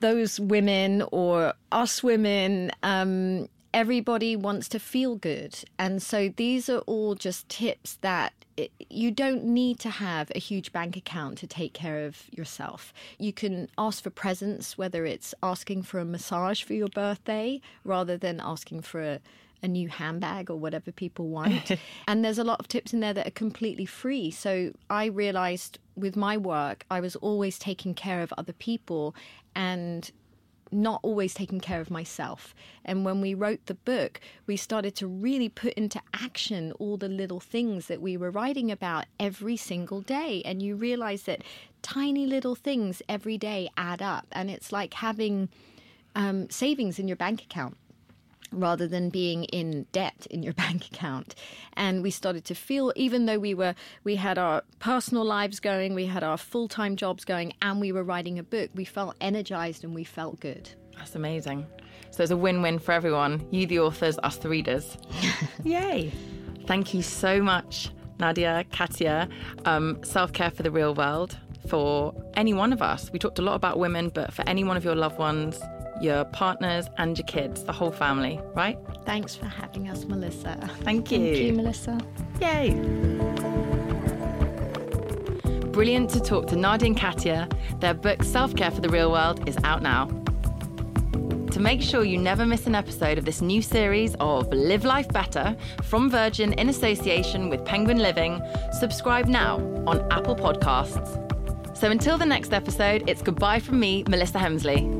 those 0.00 0.40
women 0.40 1.04
or 1.12 1.52
us 1.70 2.02
women, 2.02 2.70
um, 2.82 3.50
everybody 3.76 4.34
wants 4.34 4.68
to 4.68 4.78
feel 4.78 5.16
good. 5.16 5.54
And 5.78 6.02
so 6.02 6.32
these 6.34 6.70
are 6.70 6.78
all 6.86 7.14
just 7.14 7.46
tips 7.50 7.98
that 8.00 8.32
it, 8.56 8.72
you 8.88 9.10
don't 9.10 9.44
need 9.44 9.78
to 9.80 9.90
have 9.90 10.32
a 10.34 10.38
huge 10.38 10.72
bank 10.72 10.96
account 10.96 11.36
to 11.38 11.46
take 11.46 11.74
care 11.74 12.06
of 12.06 12.22
yourself. 12.30 12.94
You 13.18 13.34
can 13.34 13.68
ask 13.76 14.02
for 14.02 14.08
presents, 14.08 14.78
whether 14.78 15.04
it's 15.04 15.34
asking 15.42 15.82
for 15.82 15.98
a 16.00 16.06
massage 16.06 16.62
for 16.62 16.72
your 16.72 16.88
birthday 16.88 17.60
rather 17.84 18.16
than 18.16 18.40
asking 18.40 18.80
for 18.80 19.02
a, 19.02 19.20
a 19.62 19.68
new 19.68 19.90
handbag 19.90 20.48
or 20.48 20.56
whatever 20.56 20.90
people 20.90 21.28
want. 21.28 21.72
and 22.08 22.24
there's 22.24 22.38
a 22.38 22.44
lot 22.44 22.60
of 22.60 22.68
tips 22.68 22.94
in 22.94 23.00
there 23.00 23.12
that 23.12 23.26
are 23.26 23.32
completely 23.32 23.84
free. 23.84 24.30
So 24.30 24.72
I 24.88 25.04
realized 25.04 25.78
with 25.96 26.16
my 26.16 26.38
work, 26.38 26.86
I 26.90 27.00
was 27.00 27.14
always 27.16 27.58
taking 27.58 27.92
care 27.92 28.22
of 28.22 28.32
other 28.38 28.54
people 28.54 29.14
and 29.54 30.10
not 30.72 31.00
always 31.02 31.34
taking 31.34 31.60
care 31.60 31.80
of 31.80 31.90
myself. 31.90 32.54
And 32.84 33.04
when 33.04 33.20
we 33.20 33.34
wrote 33.34 33.66
the 33.66 33.74
book, 33.74 34.20
we 34.46 34.56
started 34.56 34.94
to 34.96 35.06
really 35.06 35.48
put 35.48 35.72
into 35.74 36.00
action 36.14 36.72
all 36.72 36.96
the 36.96 37.08
little 37.08 37.40
things 37.40 37.86
that 37.86 38.02
we 38.02 38.16
were 38.16 38.30
writing 38.30 38.70
about 38.70 39.06
every 39.18 39.56
single 39.56 40.00
day. 40.00 40.42
And 40.44 40.62
you 40.62 40.76
realize 40.76 41.22
that 41.22 41.42
tiny 41.82 42.26
little 42.26 42.54
things 42.54 43.02
every 43.08 43.38
day 43.38 43.68
add 43.76 44.02
up. 44.02 44.26
And 44.32 44.50
it's 44.50 44.72
like 44.72 44.94
having 44.94 45.48
um, 46.14 46.50
savings 46.50 46.98
in 46.98 47.06
your 47.06 47.16
bank 47.16 47.42
account 47.42 47.76
rather 48.52 48.86
than 48.86 49.10
being 49.10 49.44
in 49.44 49.86
debt 49.92 50.26
in 50.30 50.42
your 50.42 50.52
bank 50.64 50.86
account. 50.86 51.34
And 51.74 52.02
we 52.02 52.10
started 52.10 52.44
to 52.46 52.54
feel 52.54 52.92
even 52.96 53.26
though 53.26 53.38
we 53.38 53.54
were 53.54 53.74
we 54.04 54.16
had 54.16 54.38
our 54.38 54.62
personal 54.78 55.24
lives 55.24 55.60
going 55.60 55.94
we 55.94 56.06
had 56.06 56.22
our 56.22 56.36
full-time 56.36 56.96
jobs 56.96 57.24
going 57.24 57.52
and 57.62 57.80
we 57.80 57.92
were 57.92 58.04
writing 58.04 58.38
a 58.38 58.42
book 58.42 58.70
we 58.74 58.84
felt 58.84 59.16
energized 59.20 59.84
and 59.84 59.94
we 59.94 60.04
felt 60.04 60.40
good. 60.40 60.70
That's 60.96 61.14
amazing. 61.14 61.66
So 62.10 62.22
it's 62.22 62.32
a 62.32 62.36
win-win 62.36 62.78
for 62.78 62.92
everyone. 62.92 63.46
You 63.50 63.66
the 63.66 63.80
authors 63.80 64.18
us 64.22 64.36
the 64.36 64.48
readers. 64.48 64.96
Yay. 65.64 66.12
Thank 66.66 66.94
you 66.94 67.02
so 67.02 67.42
much 67.42 67.90
nadia 68.18 68.64
katia 68.72 69.28
um, 69.66 70.02
self-care 70.02 70.50
for 70.50 70.62
the 70.62 70.70
real 70.70 70.94
world 70.94 71.36
for 71.68 72.14
any 72.34 72.54
one 72.54 72.72
of 72.72 72.80
us. 72.80 73.10
We 73.12 73.18
talked 73.18 73.38
a 73.38 73.42
lot 73.42 73.54
about 73.54 73.78
women 73.78 74.08
but 74.08 74.32
for 74.32 74.42
any 74.48 74.64
one 74.64 74.76
of 74.76 74.84
your 74.84 74.94
loved 74.94 75.18
ones 75.18 75.60
your 76.00 76.24
partners 76.26 76.88
and 76.98 77.16
your 77.16 77.26
kids, 77.26 77.64
the 77.64 77.72
whole 77.72 77.90
family, 77.90 78.40
right? 78.54 78.78
Thanks 79.04 79.34
for 79.34 79.46
having 79.46 79.88
us, 79.88 80.04
Melissa. 80.04 80.70
Thank 80.80 81.10
you. 81.10 81.18
Thank 81.18 81.36
you, 81.38 81.52
Melissa. 81.52 82.00
Yay. 82.40 82.70
Brilliant 85.72 86.08
to 86.10 86.20
talk 86.20 86.46
to 86.48 86.56
Nadia 86.56 86.86
and 86.86 86.96
Katia. 86.96 87.48
Their 87.80 87.94
book, 87.94 88.22
Self 88.22 88.56
Care 88.56 88.70
for 88.70 88.80
the 88.80 88.88
Real 88.88 89.12
World, 89.12 89.46
is 89.48 89.56
out 89.64 89.82
now. 89.82 90.06
To 91.50 91.60
make 91.60 91.80
sure 91.80 92.04
you 92.04 92.18
never 92.18 92.44
miss 92.44 92.66
an 92.66 92.74
episode 92.74 93.16
of 93.16 93.24
this 93.24 93.40
new 93.40 93.62
series 93.62 94.14
of 94.20 94.52
Live 94.52 94.84
Life 94.84 95.08
Better 95.08 95.56
from 95.82 96.10
Virgin 96.10 96.52
in 96.54 96.68
association 96.68 97.48
with 97.48 97.64
Penguin 97.64 97.98
Living, 97.98 98.42
subscribe 98.78 99.26
now 99.26 99.56
on 99.86 100.06
Apple 100.12 100.36
Podcasts. 100.36 101.22
So 101.76 101.90
until 101.90 102.16
the 102.16 102.26
next 102.26 102.54
episode, 102.54 103.04
it's 103.06 103.20
goodbye 103.20 103.60
from 103.60 103.78
me, 103.78 104.02
Melissa 104.08 104.38
Hemsley. 104.38 104.95